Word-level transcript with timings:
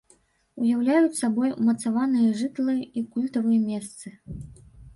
Уяўляюць 0.61 1.17
сабой 1.19 1.53
умацаваныя 1.61 2.33
жытлы 2.41 2.75
і 2.99 3.05
культавыя 3.15 3.61
месцы. 3.69 4.07